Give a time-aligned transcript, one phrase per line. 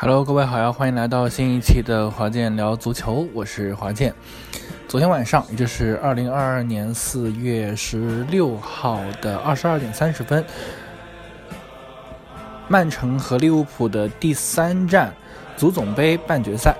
[0.00, 4.14] Hello，各位好呀，欢迎来到新一期的华健聊足球，我是华健。
[4.86, 10.44] 昨天晚上，也就是二零二二年四月十六号的二十二点三十分，
[12.68, 15.12] 曼城和利物浦的第三站
[15.56, 16.76] 足总杯半决赛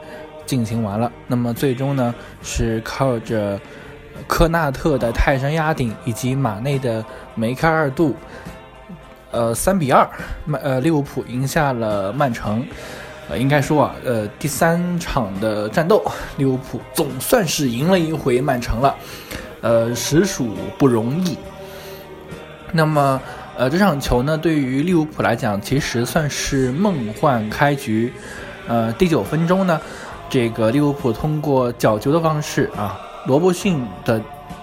[0.46, 1.10] 进行完了。
[1.26, 3.60] 那么最终呢，是靠着
[4.28, 8.14] 科纳特的泰山压顶以及马内的梅开二度，
[9.32, 10.08] 呃，三比二，
[10.44, 12.64] 曼呃利物浦赢下了曼城。
[13.28, 16.02] 呃，应该说啊，呃，第三场的战斗，
[16.38, 18.94] 利物浦总算是赢了一回曼城了，
[19.60, 21.36] 呃，实属不容易。
[22.72, 23.20] 那么，
[23.56, 28.12] 呃，这场球呢，对于利物浦来讲，其实算是梦幻开局。
[28.66, 29.80] 呃，第九分钟呢，
[30.30, 34.20] 这个利物浦通过角球的方式啊，罗伯逊的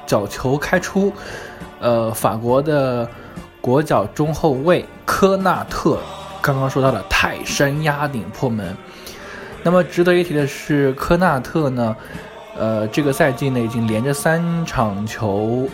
[0.08, 1.14] 角球开出，
[1.80, 3.08] 呃，法国的
[3.62, 6.00] 国脚中后卫科纳特。
[6.46, 8.78] 刚刚说到了泰山压顶破门，
[9.64, 11.96] 那么值得一提的是，科纳特呢，
[12.56, 15.68] 呃，这个赛季呢已经连着三场球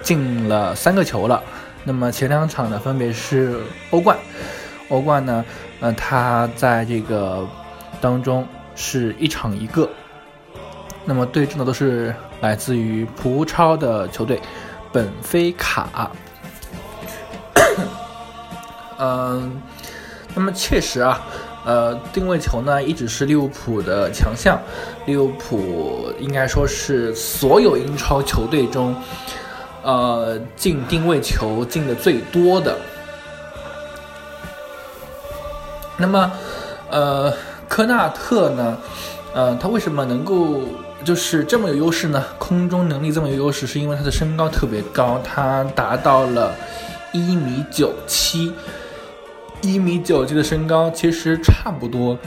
[0.00, 1.42] 进了三个球了。
[1.84, 4.16] 那么前两场呢分别是欧冠，
[4.88, 5.44] 欧冠呢，
[5.80, 7.46] 呃，他在这个
[8.00, 9.86] 当中是一场一个。
[11.04, 14.40] 那么对阵的都是来自于葡超的球队
[14.90, 16.10] 本菲卡。
[18.96, 19.60] 嗯。
[20.34, 21.20] 那么确实啊，
[21.64, 24.58] 呃，定位球呢一直是利物浦的强项。
[25.06, 28.94] 利物浦应该说是所有英超球队中，
[29.82, 32.78] 呃，进定位球进的最多的。
[35.98, 36.32] 那么，
[36.90, 37.32] 呃，
[37.68, 38.78] 科纳特呢，
[39.34, 40.62] 呃，他为什么能够
[41.04, 42.24] 就是这么有优势呢？
[42.38, 46.54] 空中能力这么有优势，是因为他的身高特别高，他达到了
[47.12, 48.52] 一米九七。
[49.62, 52.18] 一米九几的身高，其实差不多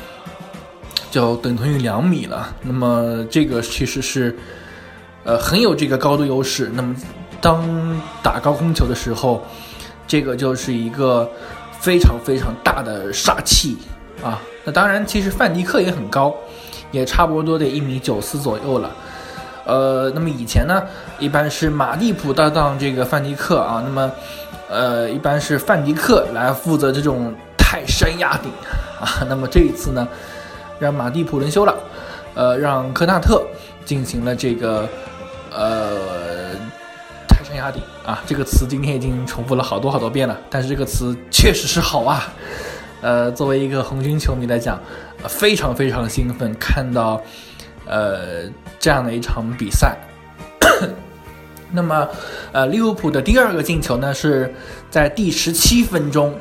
[1.12, 2.56] 就等同于两米了。
[2.64, 4.36] 那么这个其实是
[5.24, 6.72] 呃很有这个高度优势。
[6.74, 6.96] 那么
[7.40, 9.46] 当打高空球的时候，
[10.08, 11.30] 这个就是一个
[11.80, 13.78] 非常非常大的杀气
[14.24, 14.42] 啊。
[14.64, 16.36] 那当然，其实范迪克也很高，
[16.92, 18.96] 也差不多得一米九四左右了。
[19.66, 20.84] 呃，那么以前呢，
[21.20, 23.82] 一般是马蒂普搭档这个范迪克啊。
[23.84, 24.12] 那么
[24.70, 28.52] 呃，一般是范迪克来负责这种泰山压顶
[29.00, 29.26] 啊。
[29.28, 30.08] 那么这一次呢，
[30.80, 31.76] 让马蒂普轮休了，
[32.36, 33.44] 呃，让科纳特
[33.84, 34.88] 进行了这个
[35.52, 35.98] 呃
[37.28, 38.22] 泰山压顶啊。
[38.26, 42.32] 这个词今天已经重复了好多好多遍了，但是这个词确实是好啊。
[43.02, 44.80] 呃，作为一个红军球迷来讲，
[45.28, 47.22] 非常非常兴奋，看到
[47.88, 48.44] 呃
[48.80, 49.98] 这样的一场比赛。
[51.72, 52.08] 那么，
[52.52, 54.54] 呃，利物浦的第二个进球呢，是
[54.90, 56.34] 在第十七分钟。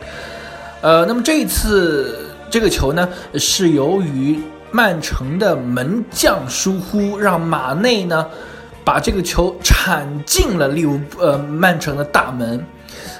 [0.80, 4.38] 呃，那么这一次这个球呢，是由于
[4.70, 8.26] 曼城的门将疏忽，让马内呢
[8.84, 12.64] 把这个球铲进了利物呃曼城的大门。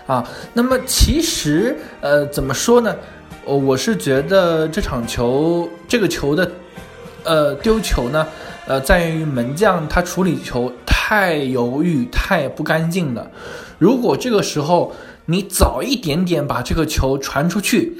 [0.06, 2.94] 啊，那么其实呃怎么说呢？
[3.44, 6.50] 我是觉得这场球这个球的
[7.24, 8.26] 呃丢球呢，
[8.66, 10.72] 呃在于门将他处理球。
[11.06, 13.30] 太犹豫，太不干净了。
[13.78, 14.90] 如果这个时候
[15.26, 17.94] 你早一点点把这个球传出去，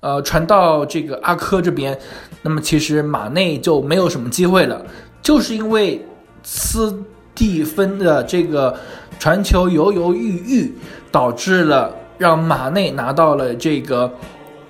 [0.00, 1.96] 呃，传到这个阿科这边，
[2.42, 4.84] 那么其实马内就没有什么机会了。
[5.22, 6.04] 就是因为
[6.42, 7.00] 斯
[7.36, 8.76] 蒂芬的这个
[9.20, 10.74] 传球犹犹豫豫，
[11.12, 14.12] 导致了让马内拿到了这个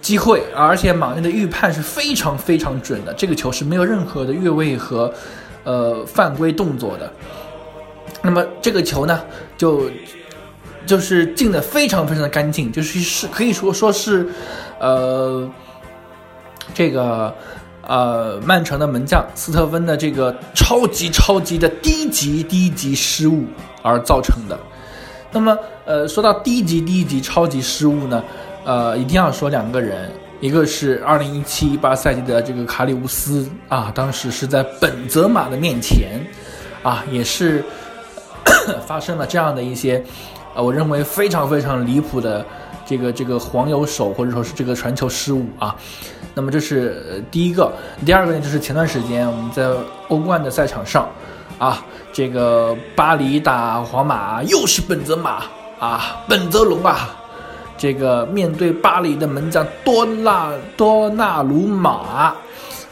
[0.00, 5.12] 机会，而且马内的预判是非常非常准的，这个球是没有任何的越位和
[5.64, 7.12] 呃犯规动作的。
[8.22, 9.20] 那么这个球呢，
[9.56, 9.90] 就
[10.86, 14.28] 就是进的非常非常的干净，就是是可以说说是，
[14.78, 15.48] 呃，
[16.74, 17.34] 这个
[17.86, 23.44] 呃曼城的门将斯特芬的这个超级超级的低级低级失误
[23.82, 24.58] 而造成的。
[25.32, 28.22] 那么呃说到低级低级超级失误呢，
[28.64, 30.10] 呃一定要说两个人，
[30.40, 36.20] 一个是二零一七一八赛季的这个卡里乌斯啊，当时是在本泽马的面前
[36.82, 37.64] 啊，也是。
[38.86, 40.02] 发生了这样的一些，
[40.54, 42.44] 呃，我认为非常非常离谱的
[42.84, 45.76] 这个这个黄油手或者说是这个传球失误啊。
[46.34, 47.72] 那么这是第一个，
[48.04, 49.68] 第二个呢就是前段时间我们在
[50.08, 51.08] 欧冠的赛场上
[51.58, 55.44] 啊，这个巴黎打皇马又是本泽马
[55.78, 57.16] 啊，本泽龙啊，
[57.80, 62.34] 这个面对巴黎的门将多纳多纳鲁马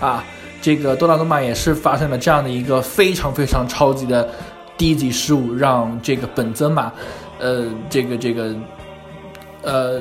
[0.00, 0.25] 啊，
[0.62, 4.26] 这个多纳鲁马也是发生了这样的一个非常非常超级的。
[4.79, 6.93] 低级失误让这个本泽马，
[7.40, 8.55] 呃，这个这个，
[9.62, 10.00] 呃，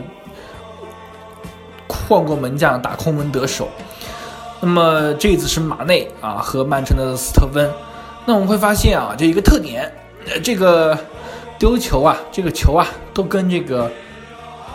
[1.88, 3.68] 换过门将打空门得手。
[4.62, 7.68] 那么这一次是马内啊和曼城的斯特芬。
[8.24, 9.92] 那我们会发现啊，这一个特点，
[10.44, 10.95] 这个
[11.57, 12.86] 丢球啊，这个球啊
[13.16, 13.92] 都跟这个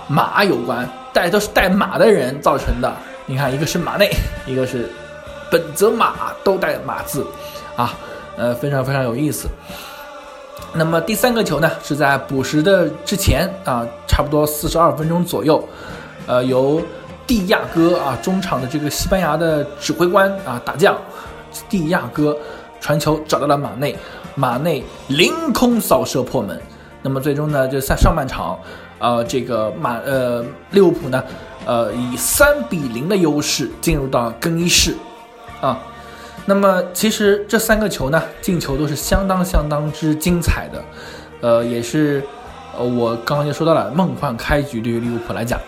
[0.08, 2.92] 马有关，带都是带马的人造成的。
[3.26, 4.10] 你看，一个是马内，
[4.46, 4.90] 一个是
[5.50, 7.26] 本泽马，都带马字
[7.76, 7.94] 啊，
[8.36, 9.48] 呃，非常非常有意思。
[10.74, 15.62] 那么第三个球呢，是在补时的之前啊，差不多四十二分钟左右，
[16.26, 16.82] 呃，由
[17.26, 20.96] 蒂亚戈啊中场的这个西班牙的指挥官啊大将
[21.68, 22.36] 蒂亚戈
[22.80, 23.96] 传球找到了马内，
[24.34, 26.60] 马内凌空扫射破门。
[27.02, 28.58] 那么最终呢，就在上半场，
[29.02, 31.22] 呃，这个马呃利物浦呢，
[31.66, 34.94] 呃以三比零的优势进入到更衣室
[35.60, 35.76] 啊。
[36.46, 40.84] 那么其实这三个球呢，进球都是相当相当之精彩的，
[41.40, 42.22] 呃，也是，
[42.78, 45.60] 呃，我刚刚就说到了梦幻开局对于利物浦来讲。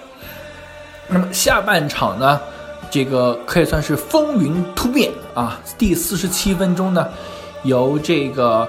[1.09, 2.41] 那么下半场呢，
[2.89, 5.61] 这个可以算是风云突变啊！
[5.77, 7.09] 第四十七分钟呢，
[7.65, 8.67] 由这个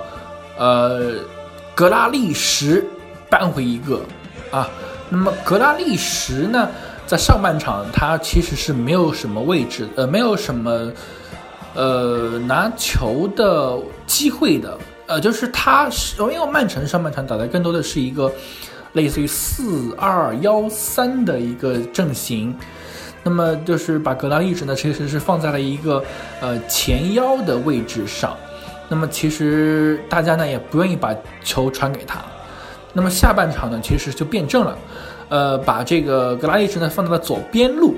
[0.58, 1.14] 呃
[1.74, 2.84] 格拉利什
[3.30, 4.02] 扳回一个
[4.56, 4.70] 啊。
[5.10, 6.70] 那么格拉利什呢，
[7.06, 10.92] 在上半场他其实是没有什么位置，呃，没有什么。
[11.78, 18.32] 呃，拿球的机会的，呃，就是他是因为曼城上半场打的更多的是一个
[18.94, 22.56] 类似于四二幺三的一个阵型，
[23.24, 26.02] 那么就是把格拉利什呢，其实是放在了一个
[26.40, 28.38] 呃前腰的位置上，
[28.88, 31.14] 那么其实大家呢也不愿意把
[31.44, 32.20] 球传给他，
[32.96, 34.78] 那么下半场呢其实就变正了，
[35.30, 37.94] 呃，把这个格拉利什呢放到了左边路。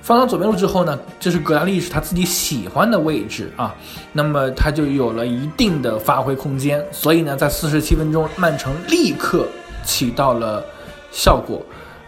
[0.00, 3.74] 放到左边路之后呢，这是格拉利什他自己喜欢的位置啊，
[4.10, 9.46] 那么他就有了一定的发挥空间，所以呢，在四十七分钟，曼城立刻
[9.84, 10.64] 起到了
[11.10, 11.60] 效果，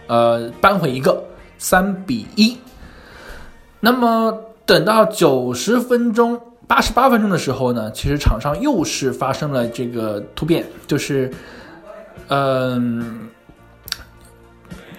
[0.07, 1.21] 呃，扳回一个
[1.59, 2.57] 三比一。
[3.79, 4.35] 那么
[4.65, 11.29] 等到九十分钟、八十八分钟的时候呢，其实场上又是发生了这个突变，就是，
[12.31, 13.29] 嗯。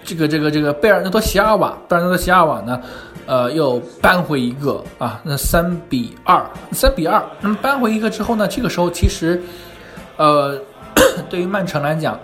[0.05, 2.81] 这个这个这个贝尔纳多席尔瓦，贝尔纳多席尔瓦呢，
[3.25, 7.23] 呃，又扳回一个啊，那三比二，三比二。
[7.39, 9.41] 那么扳回一个之后呢，这个时候其实，
[10.17, 10.59] 呃，
[11.31, 12.19] 对于曼城来讲，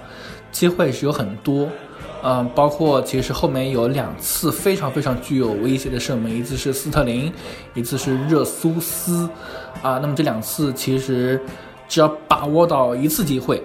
[0.51, 1.69] 机会是有很多，
[2.21, 7.31] 嗯，包括其实后面有两次非常非常具有威胁的射门，一次是斯特林，
[7.75, 9.29] 一次是热苏斯，
[9.81, 11.41] 啊，那么这两次其实
[11.87, 13.63] 只要把握到一次机会。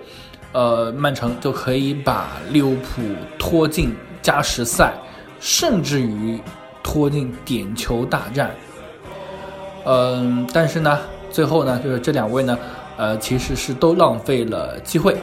[0.54, 3.02] 呃，曼城就可以把利物浦
[3.36, 3.92] 拖进
[4.22, 4.94] 加时赛，
[5.40, 6.40] 甚至于
[6.80, 8.52] 拖进点球大战。
[9.84, 10.96] 嗯，但是呢，
[11.28, 12.56] 最后呢，就是这两位呢，
[12.96, 15.16] 呃，其实是都浪费了机会。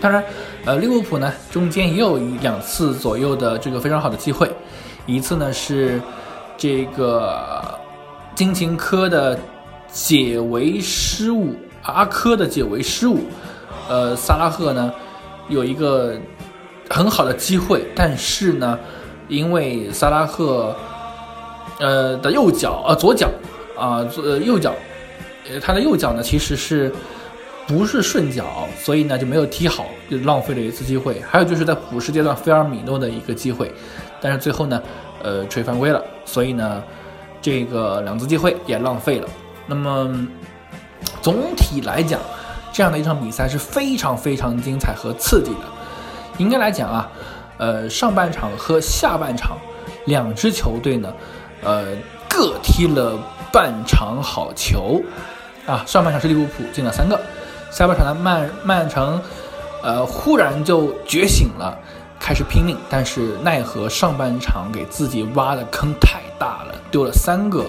[0.00, 0.22] 当然，
[0.64, 4.48] 呃，利物浦呢，中间也有一两次左右的这个非常好的机会，
[5.06, 6.00] 一次呢是
[6.56, 7.76] 这个
[8.36, 9.36] 金琴科的
[9.90, 13.18] 解围失误，阿科的解围失误。
[13.90, 14.92] 呃，萨拉赫呢
[15.48, 16.16] 有一个
[16.88, 18.78] 很好的机会，但是呢，
[19.26, 20.72] 因为萨拉赫
[21.80, 23.28] 呃的右脚呃左脚
[23.76, 24.72] 啊左右脚，
[25.50, 26.92] 呃他的右脚呢其实是
[27.66, 31.20] 不是顺脚，所以呢就没有踢好，就浪费了一次机会。
[31.28, 33.72] 还有就是在补时阶段，菲尔米诺的一个机会，
[34.20, 34.80] 但是最后呢
[35.20, 36.80] 呃吹犯规了，所以呢
[37.42, 39.28] 这个两次机会也浪费了。
[39.66, 40.28] 那么
[41.20, 42.20] 总体来讲。
[42.72, 45.60] 这样的一场比赛是非常非常精彩和刺激的。
[46.38, 47.08] 应该来讲啊，
[47.58, 49.58] 呃，上半场和下半场
[50.06, 51.12] 两支球队呢，
[51.62, 51.88] 呃，
[52.28, 53.18] 各踢了
[53.52, 55.02] 半场好球
[55.66, 55.84] 啊。
[55.86, 57.20] 上半场是利物浦进了三个，
[57.70, 59.20] 下半场的曼曼城，
[59.82, 61.76] 呃，忽然就觉醒了，
[62.18, 67.66] 开始拼命，但是奈何上半场给自己挖的坑太大了，丢了三个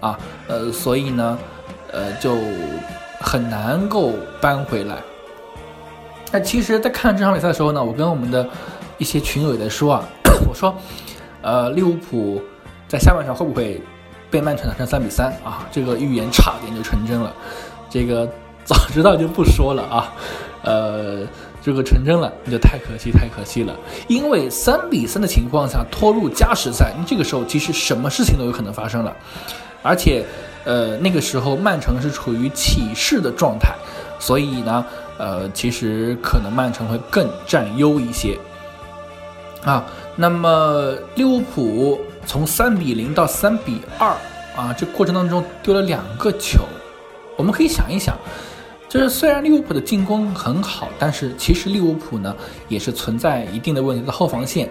[0.00, 0.18] 啊，
[0.48, 1.38] 呃，所以呢，
[1.90, 2.36] 呃，就。
[3.22, 4.96] 很难够扳回来。
[6.30, 8.48] 那其实，在看这场比赛的时候呢，我跟我们的
[8.96, 10.02] 一些群友也在说啊，
[10.48, 10.74] 我说，
[11.42, 12.42] 呃，利物浦
[12.88, 13.80] 在下半场会不会
[14.30, 15.68] 被曼城打成三比三啊？
[15.70, 17.30] 这个预言差点就成真了。
[17.90, 18.26] 这个
[18.64, 20.12] 早知道就不说了啊。
[20.62, 21.26] 呃，
[21.60, 23.76] 这个成真了，那就太可惜，太可惜了。
[24.08, 29.14] 因为三比三的情况下拖入加时赛，这个时候其实什么事情都有可能发生了，
[29.82, 30.24] 而且。
[30.64, 33.74] 呃，那个时候曼城是处于起势的状态，
[34.18, 34.84] 所以呢，
[35.18, 38.38] 呃，其实可能曼城会更占优一些。
[39.64, 39.84] 啊，
[40.16, 44.08] 那么利物浦从三比零到三比二
[44.56, 46.64] 啊，这过程当中丢了两个球，
[47.36, 48.16] 我们可以想一想，
[48.88, 52.34] 就是虽然利物浦的进攻很好，但是其实利物浦呢
[52.68, 54.68] 也是存在一定的问题的后防线，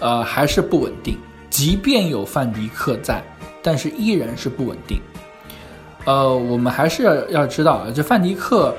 [0.00, 1.18] 呃，还是不稳定。
[1.48, 3.24] 即便有范迪克在，
[3.62, 5.00] 但是依然是不稳定。
[6.06, 8.72] 呃，我们还是要要知道，这范迪克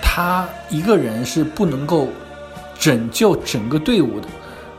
[0.00, 2.08] 他一个人是不能够
[2.78, 4.28] 拯救整个队伍的。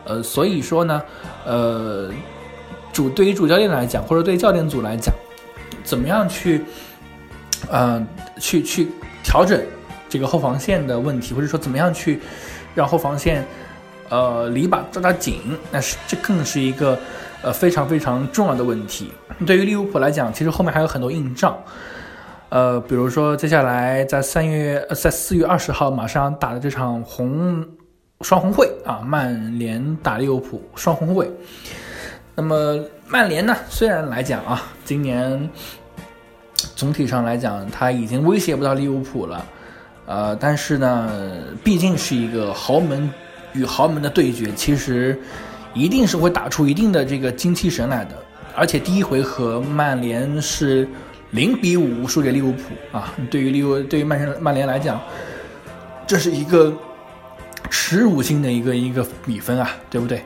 [0.06, 1.02] 呃，所以说呢，
[1.46, 2.10] 呃，
[2.94, 5.14] 主对于主教练来讲，或者对教练组来讲，
[5.84, 6.64] 怎么样去，
[7.70, 8.08] 嗯，
[8.40, 8.88] 去去
[9.22, 9.62] 调整
[10.08, 12.22] 这个后防线的问题，或者说怎么样去
[12.74, 13.46] 让后防线，
[14.08, 15.42] 呃，篱笆抓抓紧，
[15.72, 16.98] 那是这更是一个
[17.42, 19.12] 呃非常非常重要的问题。
[19.44, 21.58] 对于利物浦来讲，其实后面还有很多硬仗，
[22.50, 27.66] 呃，比如说接下来在三月，在四月二十号马上打的这场红。
[28.22, 31.30] 双红会啊，曼联打利物浦双红会。
[32.34, 33.54] 那么曼联呢？
[33.68, 35.50] 虽然来讲啊，今年
[36.78, 39.46] 总体上来讲，他已经威胁不到利物浦了，
[40.06, 41.12] 呃，但是呢，
[41.62, 43.12] 毕竟是一个豪门
[43.52, 45.20] 与豪门的对决，其实
[45.74, 48.16] 一定是会打出一定的这个精气神来的。
[48.56, 50.88] 而且第一回合曼联是
[51.32, 55.02] 零比五输给利物浦啊，对于利物对于曼城曼联来讲，
[56.08, 56.74] 这是一个。
[57.72, 60.24] 耻辱性的一个一个比分啊，对不对？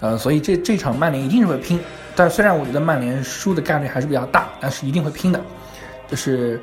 [0.00, 1.78] 呃，所以这这场曼联一定是会拼，
[2.16, 5.40] 但虽然我觉得曼联输的概率还是比较大，但是一定会拼的，
[6.08, 6.60] 这是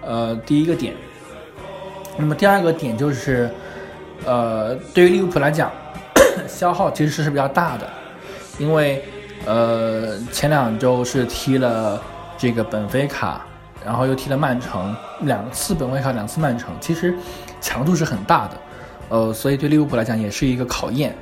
[0.00, 0.94] 呃第一个点。
[2.16, 3.50] 那么第二个点就是，
[4.24, 5.70] 呃，对于利物浦来讲，
[6.48, 7.88] 消耗其实是比较大的，
[8.58, 9.04] 因为
[9.44, 12.00] 呃前两周是踢了
[12.38, 13.44] 这个本菲卡，
[13.84, 17.14] 然后又踢了曼城，两次本菲卡，两次曼城，其实
[17.60, 18.56] 强度是很大的。
[19.08, 21.16] 呃，所以对利物浦来讲也是一个考验，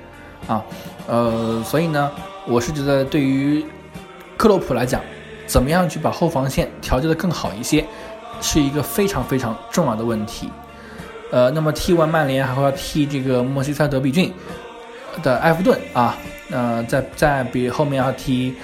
[0.46, 0.64] 啊，
[1.06, 2.10] 呃，所以呢，
[2.46, 3.62] 我是觉得对于
[4.38, 5.02] 克洛普来讲，
[5.46, 7.84] 怎么样去把后防线调节的更好一些，
[8.40, 10.48] 是一个非常非常重要的问题。
[11.30, 14.32] 呃，那么踢完曼联还会要踢这个莫西塞德比郡
[15.22, 16.16] 的埃弗顿啊，
[16.50, 18.54] 呃，在在比后面要踢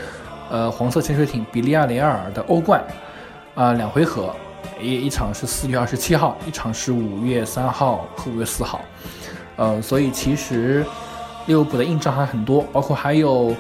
[0.51, 2.83] 呃黄色潜水艇比利亚雷尔的欧冠
[3.55, 4.35] 啊两回合。
[4.83, 8.81] 一一场是四月二十七号，一场是五月三号和五月四号，
[9.57, 10.83] 呃，所以其实
[11.45, 13.55] 利物浦的硬仗还很多，包括还有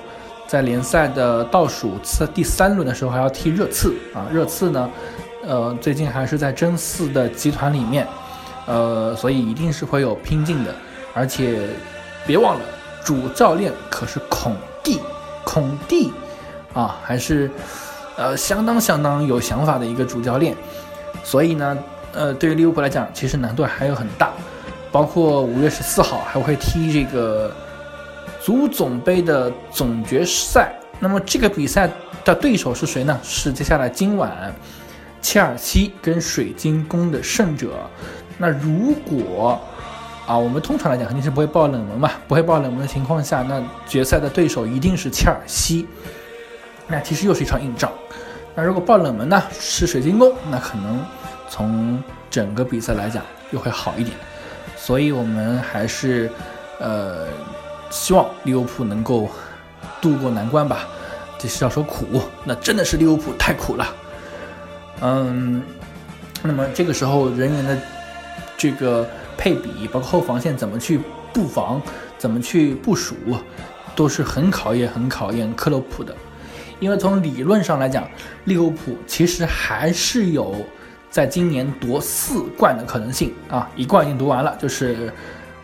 [0.46, 4.90] 在联赛的倒数次第三轮的时候还要踢热刺啊，热刺呢，
[5.46, 8.06] 呃，最近还是在争四的集团里面，
[8.64, 10.74] 呃，所以一定是会有拼劲的，
[11.12, 11.68] 而且
[12.26, 12.64] 别忘了
[13.04, 15.00] 主教练可是孔蒂，
[15.44, 16.12] 孔蒂
[16.72, 17.50] 啊，还是
[18.16, 20.56] 呃相当相当有想法的一个主教练。
[21.24, 21.78] 所以呢，
[22.12, 24.30] 呃，对于利物浦来讲，其实难度还有很大，
[24.90, 27.52] 包括五月十四号还会踢这个
[28.40, 30.72] 足总杯的总决赛。
[30.98, 31.90] 那么这个比赛
[32.24, 33.18] 的对手是谁呢？
[33.22, 34.54] 是接下来今晚
[35.22, 37.70] 切尔西跟水晶宫的胜者。
[38.38, 39.60] 那如果
[40.26, 45.86] 啊，我们通常来讲肯定是不会爆冷门嘛，不会爆冷门的情况下，那决赛的对手一定是切尔西。
[46.86, 47.90] 那其实又是一场硬仗。
[48.54, 49.42] 那如果爆冷门呢？
[49.52, 51.04] 是水晶宫，那可能
[51.48, 54.16] 从整个比赛来讲又会好一点。
[54.76, 56.30] 所以我们还是
[56.78, 57.26] 呃
[57.90, 59.28] 希望利物浦能够
[60.00, 60.86] 渡过难关吧。
[61.38, 63.86] 这是要说苦，那真的是利物浦太苦了。
[65.00, 65.62] 嗯，
[66.42, 67.78] 那么这个时候人员的
[68.58, 69.08] 这个
[69.40, 71.00] 配比，包括后防线怎么去
[71.32, 71.80] 布防，
[72.18, 73.14] 怎么去部署，
[73.96, 76.14] 都是很考验、很考验克洛普的。
[76.78, 78.06] 因为从理论上来讲，
[78.44, 80.54] 利物浦其实还是有
[81.10, 83.66] 在今年夺四冠的可能性啊！
[83.74, 85.10] 一冠已经夺完了，就是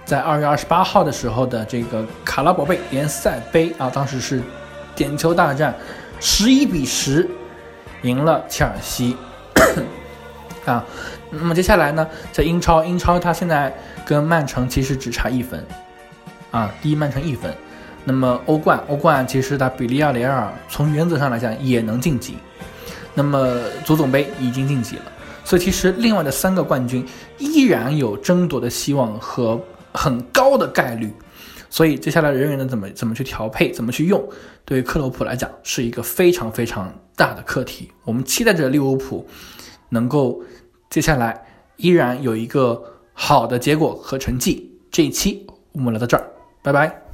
[0.07, 4.43] 在二月二十八号的时候的这个卡拉宝贝联赛杯啊，当时是
[4.95, 5.75] 点球大战，
[6.19, 7.29] 十一比十
[8.03, 9.17] 赢了切尔西
[10.65, 10.83] 啊。
[11.39, 13.73] 那么接下来呢，在英超，英超它现在
[14.05, 15.65] 跟曼城其实只差一分
[16.51, 17.55] 啊，第一曼城一分。
[18.05, 22.37] 那么欧冠，欧冠其实它比利亚雷尔从原则上来讲也能晋级。
[23.15, 25.03] 那么足总杯已经晋级了，
[25.45, 27.07] 所以其实另外的三个冠军
[27.39, 29.61] 依然有争夺的希望和
[29.93, 31.13] 很高的概率。
[31.69, 34.23] 所以接下来人员的怎么怎么去调配，怎么去用，
[34.65, 37.91] 对于克洛普来讲是一个非常非常大的课题。
[38.05, 39.27] 我们期待着利物浦
[39.89, 40.41] 能够
[40.97, 41.45] 接下来
[41.77, 44.81] 依然有一个好的结果和成绩。
[44.91, 46.25] 这一期我们来到这儿，
[46.63, 47.06] 拜拜。